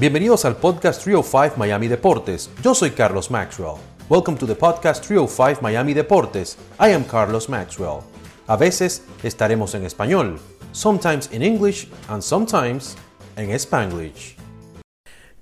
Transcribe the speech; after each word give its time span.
Bienvenidos 0.00 0.44
al 0.44 0.54
podcast 0.54 1.02
305 1.02 1.56
Miami 1.56 1.88
Deportes. 1.88 2.50
Yo 2.62 2.72
soy 2.72 2.92
Carlos 2.92 3.32
Maxwell. 3.32 3.78
Welcome 4.08 4.38
to 4.38 4.46
the 4.46 4.54
podcast 4.54 5.04
305 5.04 5.60
Miami 5.60 5.92
Deportes. 5.92 6.56
I 6.78 6.92
am 6.92 7.02
Carlos 7.02 7.48
Maxwell. 7.48 8.02
A 8.46 8.56
veces 8.56 9.02
estaremos 9.24 9.74
en 9.74 9.84
español, 9.84 10.38
sometimes 10.70 11.28
in 11.32 11.42
English 11.42 11.90
and 12.06 12.22
sometimes 12.22 12.96
en 13.34 13.50
Spanglish. 13.50 14.36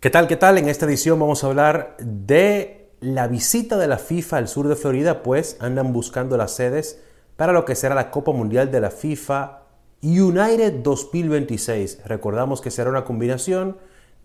¿Qué 0.00 0.08
tal? 0.08 0.26
¿Qué 0.26 0.36
tal? 0.36 0.56
En 0.56 0.70
esta 0.70 0.86
edición 0.86 1.20
vamos 1.20 1.44
a 1.44 1.48
hablar 1.48 1.94
de 1.98 2.94
la 3.00 3.28
visita 3.28 3.76
de 3.76 3.88
la 3.88 3.98
FIFA 3.98 4.38
al 4.38 4.48
sur 4.48 4.68
de 4.68 4.76
Florida, 4.76 5.22
pues 5.22 5.58
andan 5.60 5.92
buscando 5.92 6.38
las 6.38 6.52
sedes 6.52 7.02
para 7.36 7.52
lo 7.52 7.66
que 7.66 7.74
será 7.74 7.94
la 7.94 8.10
Copa 8.10 8.32
Mundial 8.32 8.70
de 8.70 8.80
la 8.80 8.90
FIFA 8.90 9.64
United 10.00 10.76
2026. 10.82 12.04
Recordamos 12.06 12.62
que 12.62 12.70
será 12.70 12.88
una 12.88 13.04
combinación 13.04 13.76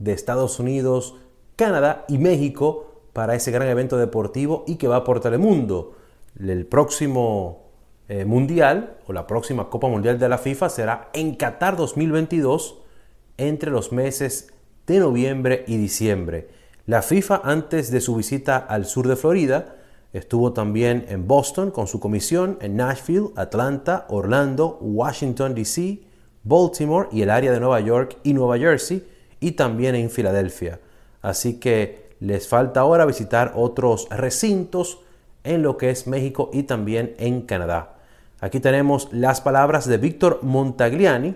de 0.01 0.13
Estados 0.13 0.59
Unidos, 0.59 1.15
Canadá 1.55 2.05
y 2.07 2.17
México 2.17 2.87
para 3.13 3.35
ese 3.35 3.51
gran 3.51 3.67
evento 3.67 3.97
deportivo 3.97 4.63
y 4.67 4.75
que 4.75 4.87
va 4.87 5.03
por 5.03 5.19
Telemundo. 5.19 5.93
El 6.39 6.65
próximo 6.65 7.69
eh, 8.07 8.25
Mundial 8.25 8.97
o 9.05 9.13
la 9.13 9.27
próxima 9.27 9.69
Copa 9.69 9.87
Mundial 9.87 10.17
de 10.17 10.29
la 10.29 10.37
FIFA 10.37 10.69
será 10.69 11.09
en 11.13 11.35
Qatar 11.35 11.77
2022 11.77 12.79
entre 13.37 13.69
los 13.69 13.91
meses 13.91 14.51
de 14.87 14.99
noviembre 14.99 15.63
y 15.67 15.77
diciembre. 15.77 16.49
La 16.87 17.03
FIFA 17.03 17.41
antes 17.43 17.91
de 17.91 18.01
su 18.01 18.15
visita 18.15 18.57
al 18.57 18.85
sur 18.85 19.07
de 19.07 19.15
Florida 19.15 19.75
estuvo 20.13 20.51
también 20.51 21.05
en 21.09 21.27
Boston 21.27 21.69
con 21.69 21.87
su 21.87 21.99
comisión, 21.99 22.57
en 22.61 22.75
Nashville, 22.75 23.29
Atlanta, 23.35 24.07
Orlando, 24.09 24.79
Washington, 24.81 25.53
D.C., 25.53 26.01
Baltimore 26.43 27.07
y 27.11 27.21
el 27.21 27.29
área 27.29 27.51
de 27.51 27.59
Nueva 27.59 27.79
York 27.81 28.17
y 28.23 28.33
Nueva 28.33 28.57
Jersey 28.57 29.05
y 29.41 29.51
también 29.51 29.95
en 29.95 30.09
Filadelfia. 30.09 30.79
Así 31.21 31.59
que 31.59 32.11
les 32.21 32.47
falta 32.47 32.79
ahora 32.79 33.05
visitar 33.05 33.51
otros 33.55 34.07
recintos 34.09 34.99
en 35.43 35.63
lo 35.63 35.75
que 35.75 35.89
es 35.89 36.07
México 36.07 36.49
y 36.53 36.63
también 36.63 37.15
en 37.17 37.41
Canadá. 37.41 37.97
Aquí 38.39 38.59
tenemos 38.59 39.09
las 39.11 39.41
palabras 39.41 39.87
de 39.87 39.97
Víctor 39.97 40.39
Montagliani, 40.43 41.35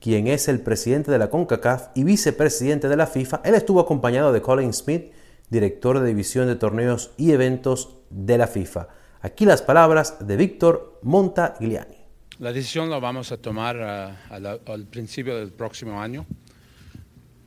quien 0.00 0.26
es 0.26 0.48
el 0.48 0.60
presidente 0.60 1.10
de 1.10 1.18
la 1.18 1.30
CONCACAF 1.30 1.88
y 1.94 2.02
vicepresidente 2.04 2.88
de 2.88 2.96
la 2.96 3.06
FIFA. 3.06 3.42
Él 3.44 3.54
estuvo 3.54 3.80
acompañado 3.80 4.32
de 4.32 4.42
Colin 4.42 4.72
Smith, 4.72 5.12
director 5.48 6.00
de 6.00 6.08
división 6.08 6.48
de 6.48 6.56
torneos 6.56 7.12
y 7.16 7.32
eventos 7.32 7.96
de 8.10 8.38
la 8.38 8.48
FIFA. 8.48 8.88
Aquí 9.20 9.44
las 9.44 9.62
palabras 9.62 10.26
de 10.26 10.36
Víctor 10.36 10.98
Montagliani. 11.02 11.96
La 12.38 12.52
decisión 12.52 12.90
la 12.90 12.98
vamos 12.98 13.30
a 13.30 13.36
tomar 13.36 13.76
uh, 13.76 14.70
al 14.72 14.86
principio 14.86 15.36
del 15.36 15.52
próximo 15.52 16.00
año. 16.00 16.26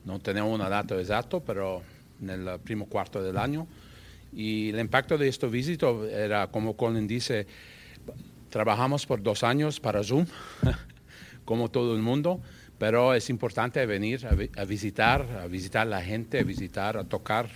No 0.05 0.19
tenemos 0.19 0.53
una 0.53 0.69
data 0.69 0.99
exacta, 0.99 1.39
pero 1.39 1.81
en 2.21 2.29
el 2.29 2.59
primo 2.59 2.85
cuarto 2.85 3.21
del 3.21 3.37
año. 3.37 3.67
Y 4.33 4.69
el 4.69 4.79
impacto 4.79 5.17
de 5.17 5.27
este 5.27 5.47
visito 5.47 6.05
era, 6.05 6.47
como 6.47 6.75
Colin 6.75 7.07
dice, 7.07 7.47
trabajamos 8.49 9.05
por 9.05 9.21
dos 9.21 9.43
años 9.43 9.79
para 9.79 10.03
Zoom. 10.03 10.25
como 11.45 11.69
todo 11.69 11.95
el 11.95 12.01
mundo, 12.01 12.41
pero 12.77 13.13
es 13.13 13.29
importante 13.29 13.85
venir 13.85 14.27
a, 14.27 14.65
visitar, 14.65 15.25
a 15.41 15.47
visitar 15.47 15.87
la 15.87 16.01
gente, 16.01 16.39
a 16.39 16.43
visitar, 16.43 16.97
a 16.97 17.03
tocar 17.05 17.47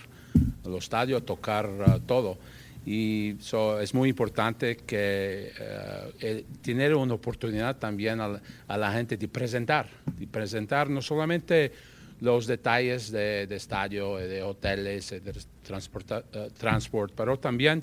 los 0.64 0.84
estadios, 0.84 1.20
a 1.20 1.24
tocar 1.24 1.68
uh, 1.68 1.98
todo. 2.00 2.38
Y 2.86 3.36
es 3.80 3.92
muy 3.92 4.08
importante 4.08 4.76
que 4.76 5.52
uh, 5.60 6.62
tener 6.62 6.94
una 6.94 7.12
oportunidad 7.12 7.76
también 7.76 8.20
a, 8.20 8.76
la 8.76 8.92
gente 8.92 9.18
de 9.18 9.28
presentar, 9.28 9.88
de 10.16 10.26
presentar 10.26 10.88
no 10.88 11.02
solamente 11.02 11.72
los 12.20 12.46
detalles 12.46 13.10
de, 13.10 13.44
estadio, 13.50 14.16
de 14.16 14.42
hoteles, 14.42 15.10
de 15.10 15.30
uh, 15.30 16.50
transporte, 16.52 17.14
pero 17.16 17.38
también 17.38 17.82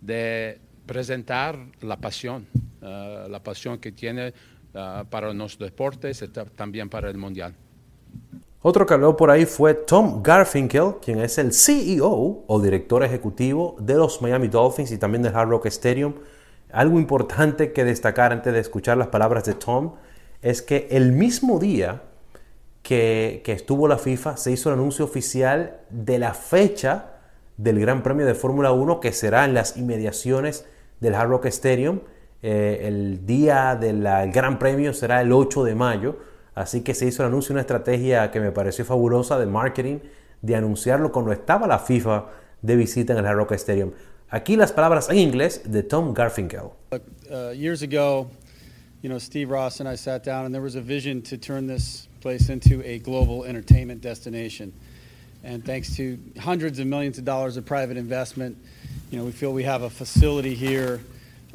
de 0.00 0.58
presentar 0.86 1.58
la 1.80 1.96
pasión, 1.96 2.46
la 2.80 3.40
pasión 3.42 3.78
que 3.78 3.92
tiene 3.92 4.32
para 5.10 5.32
los 5.32 5.58
deportes 5.58 6.22
y 6.22 6.28
también 6.28 6.88
para 6.88 7.10
el 7.10 7.16
mundial. 7.16 7.54
Otro 8.62 8.84
que 8.84 8.94
habló 8.94 9.16
por 9.16 9.30
ahí 9.30 9.46
fue 9.46 9.74
Tom 9.74 10.22
Garfinkel, 10.22 10.94
quien 11.00 11.20
es 11.20 11.38
el 11.38 11.52
CEO 11.52 12.44
o 12.46 12.60
director 12.60 13.04
ejecutivo 13.04 13.76
de 13.78 13.94
los 13.94 14.20
Miami 14.20 14.48
Dolphins 14.48 14.90
y 14.90 14.98
también 14.98 15.22
del 15.22 15.36
Hard 15.36 15.50
Rock 15.50 15.66
Stadium. 15.66 16.14
Algo 16.72 16.98
importante 16.98 17.72
que 17.72 17.84
destacar 17.84 18.32
antes 18.32 18.52
de 18.52 18.58
escuchar 18.58 18.96
las 18.96 19.06
palabras 19.08 19.44
de 19.44 19.54
Tom 19.54 19.94
es 20.42 20.62
que 20.62 20.88
el 20.90 21.12
mismo 21.12 21.60
día 21.60 22.02
que, 22.86 23.42
que 23.44 23.50
estuvo 23.50 23.88
la 23.88 23.98
FIFA 23.98 24.36
se 24.36 24.52
hizo 24.52 24.68
el 24.68 24.74
anuncio 24.74 25.04
oficial 25.04 25.80
de 25.90 26.20
la 26.20 26.34
fecha 26.34 27.16
del 27.56 27.80
Gran 27.80 28.04
Premio 28.04 28.24
de 28.26 28.34
Fórmula 28.34 28.70
1 28.70 29.00
que 29.00 29.10
será 29.12 29.44
en 29.44 29.54
las 29.54 29.76
inmediaciones 29.76 30.66
del 31.00 31.16
Hard 31.16 31.30
Rock 31.30 31.46
Stadium 31.46 31.98
eh, 32.48 32.86
el 32.86 33.26
día 33.26 33.74
del 33.74 34.02
Gran 34.30 34.60
Premio 34.60 34.92
será 34.94 35.20
el 35.20 35.32
8 35.32 35.64
de 35.64 35.74
mayo, 35.74 36.20
así 36.54 36.82
que 36.82 36.94
se 36.94 37.06
hizo 37.06 37.24
el 37.24 37.28
anuncio, 37.28 37.52
una 37.52 37.62
estrategia 37.62 38.30
que 38.30 38.38
me 38.38 38.52
pareció 38.52 38.84
fabulosa 38.84 39.36
de 39.36 39.46
marketing, 39.46 39.98
de 40.42 40.54
anunciarlo 40.54 41.10
cuando 41.10 41.32
estaba 41.32 41.66
la 41.66 41.80
FIFA 41.80 42.26
de 42.62 42.76
visita 42.76 43.14
en 43.14 43.18
el 43.18 43.26
Hard 43.26 43.36
Rock 43.36 43.52
Stadium. 43.52 43.90
Aquí 44.28 44.54
las 44.54 44.70
palabras 44.70 45.10
en 45.10 45.18
inglés 45.18 45.62
de 45.64 45.82
Tom 45.82 46.14
Garfinkel. 46.14 46.70
Uh, 46.92 47.52
years 47.52 47.82
ago, 47.82 48.30
you 49.02 49.08
know, 49.08 49.18
Steve 49.18 49.50
Ross 49.50 49.80
and 49.80 49.92
I 49.92 49.96
sat 49.96 50.24
down 50.24 50.44
and 50.44 50.54
there 50.54 50.62
was 50.62 50.76
a 50.76 50.80
vision 50.80 51.22
to 51.22 51.36
turn 51.36 51.66
this 51.66 52.05
place 52.20 52.48
into 52.48 52.82
a 52.84 52.98
global 52.98 53.44
entertainment 53.44 54.00
destination. 54.00 54.72
And 55.44 55.64
thanks 55.64 55.96
to 55.96 56.18
hundreds 56.40 56.78
of 56.78 56.86
millions 56.86 57.18
of 57.18 57.24
dollars 57.24 57.56
of 57.56 57.64
private 57.64 57.96
investment, 57.96 58.56
you 59.10 59.18
know, 59.18 59.24
we 59.24 59.32
feel 59.32 59.52
we 59.52 59.64
have 59.64 59.82
a 59.82 59.90
facility 59.90 60.54
here 60.54 61.00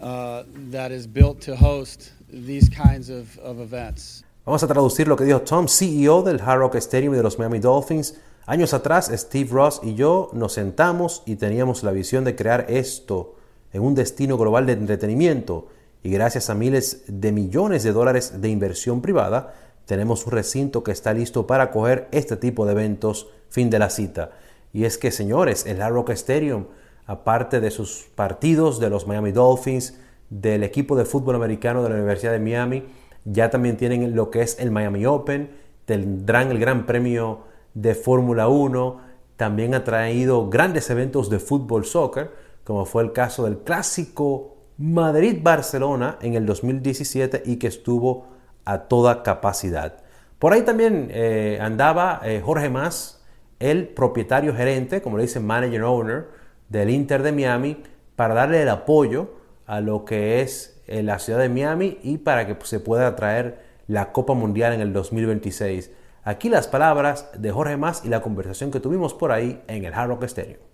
Uh, 0.02 0.44
that 0.72 0.92
is 0.92 1.06
built 1.06 1.40
to 1.42 1.56
host 1.56 2.12
these 2.28 2.68
kinds 2.70 3.12
of, 3.12 3.38
of 3.38 3.60
events. 3.60 4.24
Vamos 4.46 4.64
a 4.64 4.68
traducir 4.68 5.08
lo 5.08 5.16
que 5.16 5.26
dijo 5.26 5.42
Tom, 5.42 5.68
CEO 5.68 6.24
del 6.24 6.42
Hard 6.42 6.60
Rock 6.60 6.76
Stadium 6.78 7.14
de 7.14 7.22
los 7.22 7.38
Miami 7.38 7.60
Dolphins. 7.60 8.16
Años 8.48 8.74
atrás, 8.74 9.12
Steve 9.14 9.52
Ross 9.52 9.80
y 9.84 9.94
yo 9.94 10.32
nos 10.34 10.54
sentamos 10.54 11.22
y 11.28 11.36
teníamos 11.36 11.84
la 11.84 11.92
visión 11.92 12.24
de 12.24 12.36
crear 12.36 12.66
esto 12.68 13.36
en 13.74 13.84
un 13.84 13.94
destino 13.94 14.40
global 14.40 14.66
de 14.66 14.74
entretenimiento. 14.74 15.68
Y 16.02 16.10
gracias 16.10 16.50
a 16.50 16.56
miles 16.56 17.04
de 17.06 17.32
millones 17.32 17.84
de 17.84 17.92
dólares 17.92 18.42
de 18.42 18.50
inversión 18.50 19.04
privada, 19.04 19.54
tenemos 19.92 20.26
un 20.26 20.32
recinto 20.32 20.86
que 20.86 20.94
está 20.94 21.14
listo 21.14 21.46
para 21.46 21.66
acoger 21.66 22.08
este 22.14 22.38
tipo 22.38 22.66
de 22.66 22.72
eventos. 22.72 23.28
Fin 23.50 23.70
de 23.70 23.78
la 23.78 23.90
cita. 23.90 24.32
Y 24.72 24.86
es 24.86 24.98
que, 24.98 25.12
señores, 25.12 25.66
el 25.66 25.82
Hard 25.82 25.92
Rock 25.92 26.12
Stadium 26.12 26.68
aparte 27.12 27.60
de 27.60 27.72
sus 27.72 28.08
partidos 28.16 28.80
de 28.80 28.90
los 28.90 29.06
Miami 29.06 29.34
Dolphins, 29.34 29.98
del 30.30 30.64
equipo 30.64 30.96
de 30.96 31.04
fútbol 31.04 31.36
americano 31.36 31.84
de 31.84 31.90
la 31.90 31.96
Universidad 31.96 32.32
de 32.32 32.40
Miami, 32.40 32.86
ya 33.26 33.50
también 33.50 33.76
tienen 33.76 34.16
lo 34.16 34.32
que 34.32 34.44
es 34.44 34.58
el 34.62 34.72
Miami 34.72 35.06
Open, 35.06 35.52
tendrán 35.84 36.52
el 36.52 36.60
Gran 36.60 36.86
Premio 36.86 37.42
de 37.74 37.96
Fórmula 37.96 38.48
1, 38.48 39.02
también 39.36 39.76
ha 39.76 39.84
traído 39.84 40.50
grandes 40.50 40.90
eventos 40.90 41.30
de 41.30 41.40
fútbol 41.40 41.84
soccer, 41.84 42.32
como 42.64 42.86
fue 42.86 43.04
el 43.04 43.12
caso 43.12 43.44
del 43.44 43.58
clásico 43.58 44.56
Madrid-Barcelona 44.78 46.18
en 46.22 46.36
el 46.36 46.46
2017 46.46 47.44
y 47.46 47.58
que 47.58 47.68
estuvo 47.68 48.31
a 48.66 48.84
toda 48.84 49.24
capacidad. 49.24 49.98
Por 50.40 50.54
ahí 50.54 50.64
también 50.64 51.10
eh, 51.12 51.60
andaba 51.62 52.22
eh, 52.24 52.42
Jorge 52.44 52.70
Más, 52.70 53.24
el 53.60 53.88
propietario 53.88 54.56
gerente, 54.56 55.02
como 55.02 55.18
le 55.18 55.24
dicen 55.24 55.46
manager 55.46 55.84
owner, 55.84 56.28
del 56.70 56.90
Inter 56.90 57.22
de 57.22 57.32
Miami 57.32 57.84
para 58.16 58.34
darle 58.34 58.62
el 58.62 58.70
apoyo 58.70 59.36
a 59.68 59.82
lo 59.82 60.06
que 60.06 60.42
es 60.42 60.82
eh, 60.88 61.04
la 61.04 61.20
ciudad 61.20 61.40
de 61.40 61.50
Miami 61.50 62.00
y 62.02 62.18
para 62.18 62.48
que 62.48 62.58
se 62.66 62.80
pueda 62.80 63.16
traer 63.16 63.60
la 63.88 64.12
Copa 64.12 64.34
Mundial 64.34 64.74
en 64.74 64.82
el 64.82 64.94
2026. 64.94 65.92
Aquí 66.24 66.50
las 66.50 66.68
palabras 66.68 67.30
de 67.38 67.52
Jorge 67.52 67.78
Más 67.78 68.06
y 68.06 68.10
la 68.10 68.22
conversación 68.22 68.72
que 68.72 68.80
tuvimos 68.80 69.14
por 69.14 69.32
ahí 69.32 69.62
en 69.68 69.86
el 69.86 69.94
Hard 69.94 70.10
Rock 70.10 70.24
Stadium. 70.24 70.71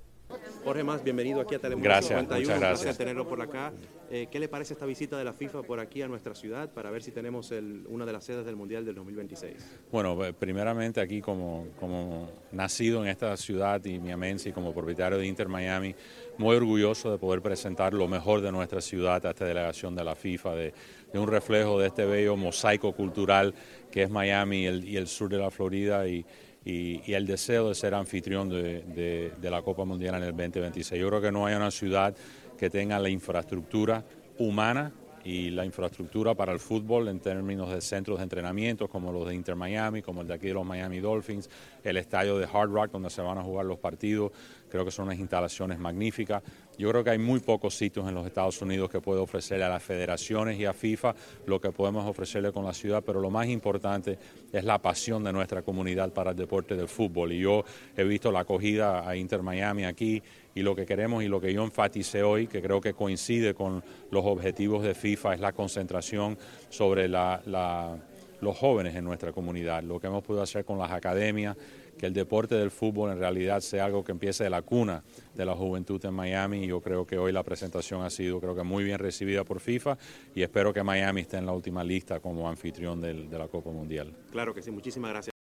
Jorge 0.67 0.83
Más, 0.83 1.01
bienvenido 1.01 1.39
aquí 1.39 1.55
a 1.55 1.59
Telemundo 1.59 1.87
gracias, 1.87 2.21
Muchas 2.21 2.59
gracias. 2.59 2.97
tenerlo 2.97 3.25
por 3.25 3.41
acá. 3.41 3.71
Eh, 4.11 4.27
¿Qué 4.29 4.37
le 4.37 4.49
parece 4.49 4.73
esta 4.73 4.85
visita 4.85 5.17
de 5.17 5.23
la 5.23 5.31
FIFA 5.31 5.63
por 5.63 5.79
aquí 5.79 6.01
a 6.01 6.09
nuestra 6.09 6.35
ciudad 6.35 6.69
para 6.73 6.91
ver 6.91 7.01
si 7.01 7.11
tenemos 7.11 7.53
una 7.87 8.05
de 8.05 8.11
las 8.11 8.25
sedes 8.25 8.45
del 8.45 8.57
Mundial 8.57 8.83
del 8.83 8.95
2026? 8.95 9.53
Bueno, 9.89 10.25
eh, 10.25 10.33
primeramente 10.33 10.99
aquí 10.99 11.21
como, 11.21 11.67
como 11.79 12.29
nacido 12.51 13.01
en 13.01 13.07
esta 13.07 13.37
ciudad 13.37 13.81
y 13.85 13.97
miamense 13.97 14.49
y 14.49 14.51
como 14.51 14.73
propietario 14.73 15.17
de 15.17 15.25
Inter 15.25 15.47
Miami, 15.47 15.95
muy 16.37 16.57
orgulloso 16.57 17.13
de 17.13 17.17
poder 17.17 17.41
presentar 17.41 17.93
lo 17.93 18.09
mejor 18.09 18.41
de 18.41 18.51
nuestra 18.51 18.81
ciudad 18.81 19.25
a 19.25 19.29
esta 19.29 19.45
delegación 19.45 19.95
de 19.95 20.03
la 20.03 20.15
FIFA, 20.15 20.55
de, 20.55 20.73
un 21.13 21.29
reflejo 21.29 21.79
de 21.79 21.87
este 21.87 22.05
bello 22.05 22.35
mosaico 22.35 22.91
cultural 22.91 23.55
que 23.89 24.03
es 24.03 24.09
Miami 24.09 24.63
y 24.65 24.97
el 24.97 25.07
sur 25.07 25.29
de 25.29 25.37
la 25.37 25.49
Florida 25.49 26.05
y 26.09 26.25
y, 26.67 27.13
el 27.13 27.25
deseo 27.25 27.69
de 27.69 27.75
ser 27.75 27.93
anfitrión 27.93 28.49
de, 28.49 29.31
la 29.41 29.61
Copa 29.61 29.85
Mundial 29.85 30.15
en 30.15 30.23
el 30.23 30.31
2026. 30.31 30.99
Yo 30.99 31.07
creo 31.07 31.21
que 31.21 31.31
no 31.31 31.45
hay 31.45 31.55
una 31.55 31.71
ciudad 31.71 32.13
que 32.57 32.69
tenga 32.69 32.99
la 32.99 33.09
infraestructura 33.09 34.03
humana 34.37 34.91
y 35.23 35.49
la 35.49 35.65
infraestructura 35.65 36.35
para 36.35 36.51
el 36.51 36.59
fútbol 36.59 37.07
en 37.07 37.19
términos 37.19 37.69
de 37.69 37.79
centros 37.79 38.17
de 38.17 38.23
entrenamiento 38.23 38.89
como 38.89 39.13
los 39.13 39.27
de 39.27 39.35
Inter 39.35 39.55
Miami, 39.55 40.01
como 40.01 40.21
el 40.21 40.27
de 40.27 40.33
aquí 40.33 40.47
de 40.47 40.53
los 40.53 40.65
Miami 40.65 40.99
Dolphins, 40.99 41.49
el 41.83 41.97
estadio 41.97 42.37
de 42.37 42.45
Hard 42.45 42.69
Rock 42.69 42.91
donde 42.91 43.09
se 43.09 43.21
van 43.21 43.37
a 43.37 43.43
jugar 43.43 43.65
los 43.65 43.79
partidos, 43.79 44.31
creo 44.69 44.83
que 44.83 44.91
son 44.91 45.05
unas 45.05 45.19
instalaciones 45.19 45.79
magníficas. 45.79 46.43
Yo 46.77 46.89
creo 46.91 47.03
que 47.03 47.09
hay 47.09 47.17
muy 47.17 47.39
pocos 47.39 47.75
sitios 47.75 48.07
en 48.07 48.13
los 48.13 48.27
Estados 48.27 48.61
Unidos 48.61 48.89
que 48.89 49.01
puede 49.01 49.19
ofrecerle 49.19 49.65
a 49.65 49.69
las 49.69 49.81
federaciones 49.81 50.59
y 50.59 50.65
a 50.65 50.73
FIFA 50.73 51.15
lo 51.47 51.59
que 51.59 51.71
podemos 51.71 52.05
ofrecerle 52.05 52.51
con 52.51 52.65
la 52.65 52.73
ciudad, 52.73 53.03
pero 53.03 53.19
lo 53.19 53.31
más 53.31 53.47
importante 53.47 54.19
es 54.53 54.63
la 54.63 54.79
pasión 54.79 55.23
de 55.23 55.33
nuestra 55.33 55.63
comunidad 55.63 56.13
para 56.13 56.31
el 56.31 56.37
deporte 56.37 56.75
del 56.75 56.87
fútbol. 56.87 57.31
Y 57.31 57.39
yo 57.39 57.65
he 57.95 58.03
visto 58.03 58.31
la 58.31 58.41
acogida 58.41 59.09
a 59.09 59.15
Inter 59.15 59.41
Miami 59.41 59.85
aquí 59.85 60.21
y 60.53 60.61
lo 60.61 60.75
que 60.75 60.85
queremos 60.85 61.23
y 61.23 61.27
lo 61.27 61.41
que 61.41 61.51
yo 61.51 61.63
enfaticé 61.63 62.21
hoy, 62.21 62.45
que 62.45 62.61
creo 62.61 62.79
que 62.79 62.93
coincide 62.93 63.55
con 63.55 63.83
los 64.11 64.23
objetivos 64.25 64.83
de 64.83 64.93
FIFA, 64.93 65.33
es 65.33 65.39
la 65.39 65.53
concentración 65.53 66.37
sobre 66.69 67.07
los 67.07 68.55
jóvenes 68.55 68.95
en 68.95 69.03
nuestra 69.03 69.31
comunidad, 69.31 69.81
lo 69.81 69.99
que 69.99 70.05
hemos 70.05 70.23
podido 70.23 70.43
hacer 70.43 70.63
con 70.63 70.77
las 70.77 70.91
academias, 70.91 71.57
que 71.97 72.05
el 72.05 72.13
deporte 72.13 72.55
del 72.55 72.71
fútbol 72.71 73.11
en 73.11 73.19
realidad 73.19 73.59
sea 73.61 73.85
algo 73.85 74.03
que 74.03 74.11
empiece 74.11 74.43
de 74.43 74.49
la 74.49 74.61
cuna 74.61 75.03
de 75.35 75.45
la 75.45 75.55
juventud 75.55 76.03
en 76.05 76.13
Miami 76.13 76.63
y 76.63 76.67
yo 76.67 76.81
creo 76.81 77.05
que 77.05 77.17
hoy 77.17 77.31
la 77.31 77.43
presentación 77.43 78.03
ha 78.03 78.09
sido 78.09 78.39
creo 78.39 78.55
que 78.55 78.63
muy 78.63 78.83
bien 78.83 78.99
recibida 78.99 79.43
por 79.43 79.59
FIFA 79.59 79.97
y 80.35 80.43
espero 80.43 80.73
que 80.73 80.83
Miami 80.83 81.21
esté 81.21 81.37
en 81.37 81.45
la 81.45 81.53
última 81.53 81.83
lista 81.83 82.19
como 82.19 82.49
anfitrión 82.49 83.01
de 83.01 83.37
la 83.37 83.47
Copa 83.47 83.71
Mundial. 83.71 84.13
Claro 84.31 84.53
que 84.53 84.61
sí, 84.61 84.71
muchísimas 84.71 85.11
gracias. 85.11 85.37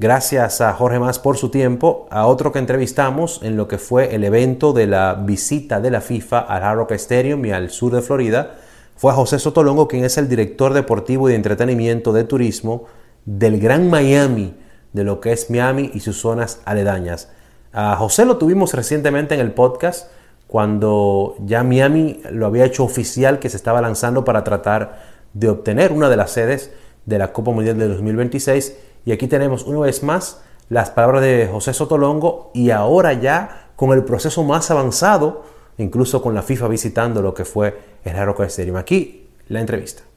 Gracias 0.00 0.62
a 0.62 0.72
Jorge 0.72 0.98
Más 0.98 1.18
por 1.18 1.36
su 1.36 1.50
tiempo, 1.50 2.08
a 2.10 2.26
otro 2.26 2.52
que 2.52 2.58
entrevistamos 2.58 3.42
en 3.42 3.58
lo 3.58 3.68
que 3.68 3.76
fue 3.76 4.14
el 4.14 4.24
evento 4.24 4.72
de 4.72 4.86
la 4.86 5.12
visita 5.12 5.78
de 5.78 5.90
la 5.90 6.00
FIFA 6.00 6.38
al 6.38 6.62
Hard 6.62 6.76
Rock 6.78 6.92
Stadium 6.92 7.44
y 7.44 7.50
al 7.50 7.68
sur 7.68 7.92
de 7.92 8.00
Florida, 8.00 8.56
fue 8.96 9.12
a 9.12 9.14
José 9.14 9.38
Sotolongo, 9.38 9.88
quien 9.88 10.06
es 10.06 10.16
el 10.16 10.26
director 10.26 10.72
deportivo 10.72 11.28
y 11.28 11.32
de 11.32 11.36
entretenimiento 11.36 12.14
de 12.14 12.24
turismo 12.24 12.86
del 13.26 13.60
Gran 13.60 13.90
Miami, 13.90 14.54
de 14.92 15.04
lo 15.04 15.20
que 15.20 15.32
es 15.32 15.50
Miami 15.50 15.90
y 15.94 16.00
sus 16.00 16.20
zonas 16.20 16.60
aledañas. 16.64 17.28
A 17.72 17.96
José 17.96 18.24
lo 18.24 18.36
tuvimos 18.36 18.74
recientemente 18.74 19.34
en 19.34 19.40
el 19.40 19.52
podcast 19.52 20.10
cuando 20.46 21.36
ya 21.38 21.62
Miami 21.62 22.20
lo 22.30 22.46
había 22.46 22.64
hecho 22.64 22.82
oficial 22.82 23.38
que 23.38 23.48
se 23.48 23.56
estaba 23.56 23.80
lanzando 23.80 24.24
para 24.24 24.42
tratar 24.42 25.02
de 25.32 25.48
obtener 25.48 25.92
una 25.92 26.08
de 26.08 26.16
las 26.16 26.32
sedes 26.32 26.72
de 27.06 27.18
la 27.18 27.32
Copa 27.32 27.52
Mundial 27.52 27.78
de 27.78 27.86
2026. 27.86 28.76
Y 29.04 29.12
aquí 29.12 29.28
tenemos 29.28 29.62
una 29.62 29.80
vez 29.80 30.02
más 30.02 30.42
las 30.68 30.90
palabras 30.90 31.22
de 31.22 31.48
José 31.50 31.72
Sotolongo 31.72 32.50
y 32.52 32.70
ahora 32.70 33.12
ya 33.12 33.70
con 33.76 33.92
el 33.92 34.04
proceso 34.04 34.42
más 34.42 34.70
avanzado, 34.70 35.44
incluso 35.78 36.20
con 36.20 36.34
la 36.34 36.42
FIFA 36.42 36.68
visitando 36.68 37.22
lo 37.22 37.32
que 37.32 37.44
fue 37.44 37.78
el 38.04 38.16
Hard 38.16 38.40
Stadium. 38.42 38.76
Aquí 38.76 39.28
la 39.48 39.60
entrevista. 39.60 40.09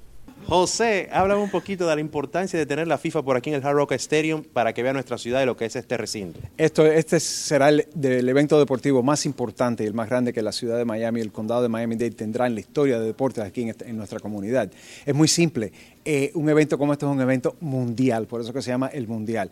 José, 0.48 1.10
háblame 1.12 1.42
un 1.42 1.50
poquito 1.50 1.88
de 1.88 1.96
la 1.96 2.02
importancia 2.02 2.60
de 2.60 2.66
tener 2.66 2.88
la 2.88 2.98
FIFA 2.98 3.24
por 3.24 3.38
aquí 3.38 3.50
en 3.50 3.56
el 3.56 3.66
Hard 3.66 3.76
Rock 3.76 3.94
Stadium 3.94 4.44
para 4.44 4.74
que 4.74 4.84
vea 4.84 4.94
nuestra 4.94 5.18
ciudad 5.18 5.42
y 5.42 5.46
lo 5.46 5.56
que 5.56 5.66
es 5.66 5.76
este 5.76 5.98
recinto. 5.98 6.40
Esto, 6.58 6.86
este 6.86 7.20
será 7.20 7.70
el, 7.70 7.88
evento 8.30 8.60
deportivo 8.60 9.02
más 9.04 9.26
importante 9.26 9.84
y 9.84 9.88
el 9.88 9.94
más 9.94 10.10
grande 10.10 10.34
que 10.34 10.42
la 10.42 10.52
ciudad 10.52 10.78
de 10.78 10.86
Miami, 10.86 11.22
el 11.22 11.32
condado 11.32 11.62
de 11.62 11.70
Miami-Dade 11.70 12.12
tendrá 12.12 12.48
en 12.48 12.56
la 12.56 12.60
historia 12.60 13.00
de 13.00 13.06
deportes 13.06 13.44
aquí 13.44 13.62
en, 13.62 13.98
nuestra 13.98 14.20
comunidad. 14.20 14.72
Es 15.06 15.16
muy 15.16 15.28
simple. 15.28 15.72
Eh, 16.06 16.32
un 16.36 16.50
evento 16.50 16.78
como 16.78 16.94
este 16.94 17.06
es 17.06 17.12
un 17.12 17.22
evento 17.22 17.56
mundial, 17.62 18.28
por 18.28 18.42
eso 18.42 18.52
que 18.52 18.62
se 18.62 18.70
llama 18.70 18.88
el 18.88 19.08
Mundial. 19.08 19.50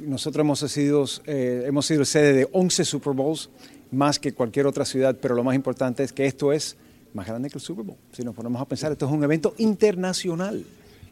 nosotros 0.00 0.44
hemos 0.44 0.60
sido, 0.60 1.06
eh, 1.26 1.64
hemos 1.66 1.86
sido 1.86 2.04
sede 2.04 2.32
de 2.34 2.48
11 2.52 2.84
Super 2.84 3.14
Bowls, 3.14 3.48
más 3.90 4.18
que 4.18 4.32
cualquier 4.32 4.66
otra 4.66 4.84
ciudad, 4.84 5.16
pero 5.20 5.34
lo 5.34 5.42
más 5.42 5.54
importante 5.54 6.02
es 6.02 6.12
que 6.12 6.26
esto 6.26 6.52
es 6.52 6.76
más 7.14 7.26
grande 7.26 7.50
que 7.50 7.58
el 7.58 7.62
Super 7.62 7.84
Bowl. 7.84 7.98
Si 8.12 8.22
nos 8.22 8.34
ponemos 8.34 8.60
a 8.60 8.64
pensar, 8.64 8.92
esto 8.92 9.06
es 9.06 9.12
un 9.12 9.22
evento 9.24 9.54
internacional 9.58 10.64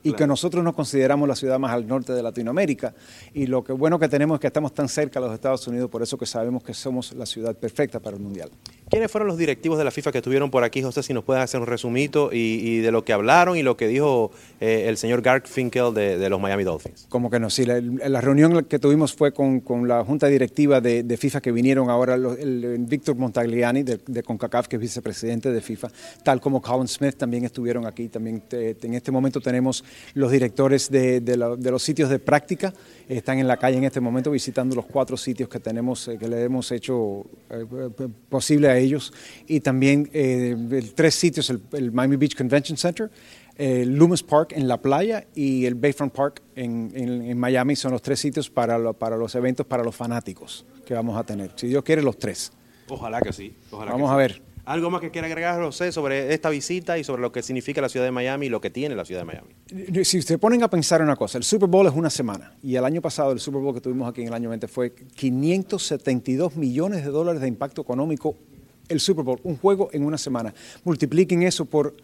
y 0.03 0.13
que 0.13 0.27
nosotros 0.27 0.63
nos 0.63 0.75
consideramos 0.75 1.29
la 1.29 1.35
ciudad 1.35 1.59
más 1.59 1.73
al 1.73 1.87
norte 1.87 2.13
de 2.13 2.23
Latinoamérica. 2.23 2.95
Y 3.35 3.47
lo 3.47 3.65
que 3.65 3.73
bueno 3.73 3.99
que 3.99 4.09
tenemos 4.09 4.37
es 4.37 4.41
que 4.41 4.47
estamos 4.47 4.73
tan 4.73 4.89
cerca 4.89 5.21
de 5.21 5.27
los 5.27 5.35
Estados 5.35 5.67
Unidos, 5.67 5.91
por 5.91 6.03
eso 6.03 6.17
que 6.17 6.27
sabemos 6.27 6.63
que 6.63 6.75
somos 6.75 7.13
la 7.13 7.27
ciudad 7.27 7.57
perfecta 7.57 8.01
para 8.01 8.17
el 8.17 8.23
Mundial. 8.23 8.51
¿Quiénes 8.91 9.11
fueron 9.11 9.29
los 9.29 9.37
directivos 9.37 9.77
de 9.77 9.85
la 9.85 9.91
FIFA 9.91 10.13
que 10.13 10.19
estuvieron 10.19 10.51
por 10.51 10.65
aquí, 10.65 10.83
José? 10.83 11.03
Si 11.03 11.13
nos 11.13 11.23
puedes 11.23 11.43
hacer 11.43 11.61
un 11.61 11.67
resumito 11.67 12.31
y, 12.33 12.79
de 12.79 12.91
lo 12.91 13.05
que 13.05 13.13
hablaron 13.13 13.57
y 13.57 13.63
lo 13.63 13.77
que 13.77 13.87
dijo 13.87 14.31
eh, 14.61 14.87
el 14.89 14.97
señor 14.97 15.21
Garfinkel 15.21 15.93
de, 15.93 16.17
de, 16.17 16.29
los 16.31 16.41
Miami 16.41 16.65
Dolphins. 16.65 17.07
Como 17.09 17.31
que 17.31 17.39
no, 17.39 17.51
sí, 17.51 17.67
la, 17.67 18.21
reunión 18.21 18.65
que 18.65 18.79
tuvimos 18.79 19.15
fue 19.15 19.33
con, 19.33 19.63
la 19.87 20.05
junta 20.05 20.27
directiva 20.29 20.81
de, 20.81 21.17
FIFA 21.19 21.41
que 21.41 21.53
vinieron 21.53 21.91
ahora, 21.91 22.15
el, 22.15 22.77
Víctor 22.89 23.17
Montagliani 23.17 23.83
de, 23.83 24.23
CONCACAF, 24.23 24.69
que 24.69 24.77
es 24.77 24.83
vicepresidente 24.83 25.51
de 25.53 25.61
FIFA, 25.61 25.89
tal 26.23 26.41
como 26.41 26.63
Colin 26.63 26.89
Smith 26.89 27.17
también 27.17 27.45
estuvieron 27.45 27.87
aquí. 27.87 28.09
También 28.09 28.43
en 28.51 28.95
este 28.95 29.11
momento 29.11 29.41
tenemos 29.41 29.85
los 30.15 30.31
directores 30.31 30.91
de, 30.91 31.21
los 31.37 31.83
sitios 31.83 32.09
de 32.09 32.19
práctica, 32.19 32.73
están 33.09 33.39
en 33.39 33.49
la 33.49 33.57
calle 33.57 33.77
en 33.77 33.85
este 33.85 34.01
momento 34.01 34.31
visitando 34.31 34.75
los 34.77 34.87
cuatro 34.87 35.17
sitios 35.17 35.49
que 35.49 35.61
tenemos, 35.61 36.09
eh, 36.09 36.19
que 36.19 36.29
le 36.29 36.43
hemos 36.43 36.71
hecho 36.73 37.25
eh, 37.51 37.65
posible 38.29 38.69
a 38.69 38.78
ellos 38.79 39.13
y 39.47 39.61
también 39.61 40.09
eh, 40.13 40.57
tres 40.95 41.15
sitios, 41.15 41.51
el, 41.51 41.93
Miami 41.93 42.17
Beach 42.17 42.37
Convention 42.37 42.77
Center, 42.77 43.11
el 43.57 43.97
Loomis 43.97 44.23
Park 44.23 44.53
en 44.55 44.69
la 44.69 44.81
playa 44.81 45.27
y 45.35 45.67
el 45.67 45.75
Bayfront 45.75 46.13
Park 46.13 46.43
en, 46.55 47.37
Miami 47.39 47.75
son 47.77 47.93
los 47.93 48.03
tres 48.03 48.21
sitios 48.21 48.49
para, 48.49 48.93
para 48.93 49.17
los 49.17 49.35
eventos 49.35 49.67
para 49.67 49.83
los 49.83 49.97
fanáticos 49.97 50.65
que 50.87 50.95
vamos 50.95 51.17
a 51.19 51.25
tener. 51.25 51.53
Si 51.57 51.67
Dios 51.67 51.83
quiere, 51.83 52.03
los 52.03 52.19
tres. 52.19 52.53
Ojalá 52.89 53.21
que 53.21 53.33
sí. 53.33 53.55
vamos 53.71 54.11
a 54.11 54.17
ver. 54.17 54.49
¿Algo 54.69 54.91
más 54.91 55.01
que 55.01 55.11
quiera 55.11 55.27
agregar, 55.27 55.63
José, 55.63 55.93
sobre 55.93 56.35
esta 56.35 56.51
visita 56.51 56.99
y 56.99 57.05
sobre 57.05 57.23
lo 57.23 57.33
que 57.33 57.43
significa 57.43 57.81
la 57.81 57.89
ciudad 57.89 58.05
de 58.05 58.13
Miami 58.13 58.47
y 58.47 58.49
lo 58.51 58.61
que 58.61 58.69
tiene 58.69 58.95
la 58.95 59.07
ciudad 59.07 59.23
de 59.23 59.25
Miami? 59.25 60.05
Si 60.05 60.19
ustedes 60.19 60.39
ponen 60.39 60.63
a 60.63 60.69
pensar 60.69 61.01
una 61.01 61.17
cosa, 61.17 61.39
el 61.39 61.45
Super 61.45 61.71
Bowl 61.71 61.87
es 61.87 61.95
una 61.95 62.11
semana 62.11 62.53
y 62.63 62.77
el 62.77 62.85
año 62.85 63.01
pasado 63.01 63.33
el 63.33 63.41
Super 63.41 63.63
Bowl 63.63 63.73
que 63.73 63.81
tuvimos 63.81 64.07
aquí 64.07 64.21
en 64.21 64.29
el 64.29 64.35
año 64.35 64.51
20 64.51 64.69
fue 64.69 64.93
572 64.93 66.57
millones 66.57 67.03
de 67.03 67.11
dólares 67.11 67.41
de 67.41 67.49
impacto 67.49 67.81
económico 67.81 68.37
el 68.89 69.01
Super 69.01 69.25
Bowl, 69.25 69.41
un 69.45 69.57
juego 69.57 69.89
en 69.93 70.05
una 70.05 70.19
semana. 70.19 70.55
Multipliquen 70.85 71.43
eso 71.43 71.65
por 71.65 71.95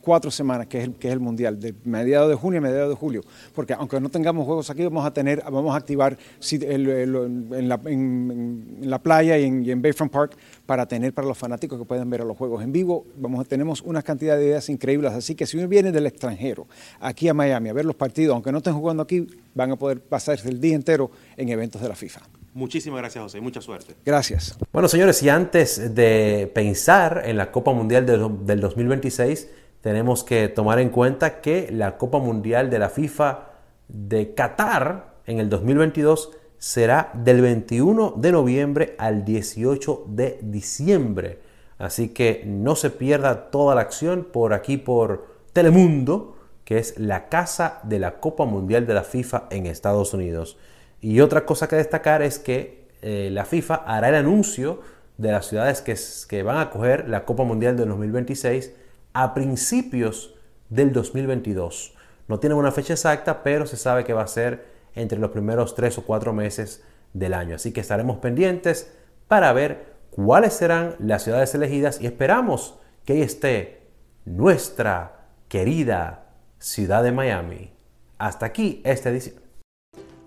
cuatro 0.00 0.30
semanas, 0.30 0.66
que 0.66 0.78
es 0.78 0.84
el, 0.84 0.94
que 0.94 1.08
es 1.08 1.12
el 1.12 1.20
Mundial, 1.20 1.60
de 1.60 1.74
mediados 1.84 2.28
de 2.28 2.34
junio 2.34 2.58
a 2.58 2.62
mediados 2.62 2.88
de 2.88 2.94
julio. 2.96 3.22
Porque 3.54 3.74
aunque 3.74 4.00
no 4.00 4.08
tengamos 4.08 4.46
juegos 4.46 4.70
aquí, 4.70 4.82
vamos 4.84 5.04
a 5.04 5.12
tener, 5.12 5.42
vamos 5.44 5.74
a 5.74 5.76
activar 5.76 6.16
en, 6.50 7.68
la, 7.68 8.98
playa 8.98 9.38
y 9.38 9.70
en, 9.70 9.82
Bayfront 9.82 10.12
Park 10.12 10.36
para 10.66 10.86
tener 10.86 11.12
para 11.12 11.28
los 11.28 11.36
fanáticos 11.36 11.78
que 11.78 11.84
puedan 11.84 12.08
ver 12.10 12.22
a 12.22 12.24
los 12.24 12.36
juegos 12.36 12.62
en 12.62 12.72
vivo. 12.72 13.06
Vamos 13.16 13.40
a, 13.40 13.44
tenemos 13.44 13.82
una 13.82 14.02
cantidad 14.02 14.36
de 14.36 14.46
ideas 14.46 14.68
increíbles. 14.68 15.12
Así 15.12 15.34
que 15.34 15.46
si 15.46 15.56
uno 15.56 15.68
viene 15.68 15.92
del 15.92 16.06
extranjero, 16.06 16.66
aquí 17.00 17.28
a 17.28 17.34
Miami, 17.34 17.68
a 17.68 17.72
ver 17.72 17.84
los 17.84 17.96
partidos, 17.96 18.34
aunque 18.34 18.52
no 18.52 18.58
estén 18.58 18.74
jugando 18.74 19.02
aquí, 19.02 19.26
van 19.54 19.72
a 19.72 19.76
poder 19.76 20.00
pasarse 20.00 20.48
el 20.48 20.60
día 20.60 20.74
entero 20.74 21.10
en 21.36 21.48
eventos 21.48 21.80
de 21.80 21.88
la 21.88 21.94
FIFA. 21.94 22.39
Muchísimas 22.52 23.00
gracias, 23.00 23.22
José. 23.22 23.40
Mucha 23.40 23.60
suerte. 23.60 23.94
Gracias. 24.04 24.58
Bueno, 24.72 24.88
señores, 24.88 25.22
y 25.22 25.28
antes 25.28 25.94
de 25.94 26.50
pensar 26.54 27.22
en 27.24 27.36
la 27.36 27.52
Copa 27.52 27.72
Mundial 27.72 28.06
del 28.06 28.60
2026, 28.60 29.48
tenemos 29.80 30.24
que 30.24 30.48
tomar 30.48 30.78
en 30.80 30.90
cuenta 30.90 31.40
que 31.40 31.68
la 31.70 31.96
Copa 31.96 32.18
Mundial 32.18 32.68
de 32.68 32.78
la 32.78 32.88
FIFA 32.88 33.50
de 33.88 34.34
Qatar 34.34 35.14
en 35.26 35.38
el 35.38 35.48
2022 35.48 36.32
será 36.58 37.10
del 37.14 37.40
21 37.40 38.14
de 38.16 38.32
noviembre 38.32 38.94
al 38.98 39.24
18 39.24 40.04
de 40.08 40.38
diciembre. 40.42 41.38
Así 41.78 42.08
que 42.08 42.42
no 42.44 42.76
se 42.76 42.90
pierda 42.90 43.50
toda 43.50 43.74
la 43.74 43.80
acción 43.80 44.28
por 44.30 44.52
aquí 44.52 44.76
por 44.76 45.26
Telemundo, 45.54 46.36
que 46.64 46.78
es 46.78 46.98
la 46.98 47.28
casa 47.28 47.80
de 47.84 47.98
la 47.98 48.20
Copa 48.20 48.44
Mundial 48.44 48.86
de 48.86 48.94
la 48.94 49.02
FIFA 49.02 49.44
en 49.50 49.66
Estados 49.66 50.12
Unidos. 50.12 50.58
Y 51.00 51.20
otra 51.20 51.46
cosa 51.46 51.68
que 51.68 51.76
destacar 51.76 52.22
es 52.22 52.38
que 52.38 52.88
eh, 53.02 53.30
la 53.32 53.44
FIFA 53.44 53.76
hará 53.86 54.08
el 54.10 54.14
anuncio 54.14 54.80
de 55.16 55.32
las 55.32 55.46
ciudades 55.46 55.82
que, 55.82 56.42
van 56.42 56.56
a 56.56 56.62
acoger 56.62 57.08
la 57.08 57.24
Copa 57.24 57.44
Mundial 57.44 57.76
del 57.76 57.88
2026 57.88 58.72
a 59.12 59.34
principios 59.34 60.34
del 60.68 60.92
2022. 60.92 61.94
No 62.28 62.38
tienen 62.38 62.58
una 62.58 62.72
fecha 62.72 62.94
exacta, 62.94 63.42
pero 63.42 63.66
se 63.66 63.76
sabe 63.76 64.04
que 64.04 64.12
va 64.12 64.22
a 64.22 64.26
ser 64.26 64.64
entre 64.94 65.18
los 65.18 65.30
primeros 65.30 65.74
tres 65.74 65.98
o 65.98 66.04
cuatro 66.04 66.32
meses 66.32 66.82
del 67.12 67.34
año. 67.34 67.56
Así 67.56 67.72
que 67.72 67.80
estaremos 67.80 68.18
pendientes 68.18 68.92
para 69.28 69.52
ver 69.52 69.94
cuáles 70.10 70.54
serán 70.54 70.96
las 70.98 71.22
ciudades 71.22 71.54
elegidas 71.54 72.00
y 72.00 72.06
esperamos 72.06 72.78
que 73.04 73.14
ahí 73.14 73.22
esté 73.22 73.82
nuestra 74.24 75.26
querida 75.48 76.28
ciudad 76.58 77.02
de 77.02 77.12
Miami. 77.12 77.72
Hasta 78.18 78.46
aquí 78.46 78.80
esta 78.84 79.10
edición. 79.10 79.39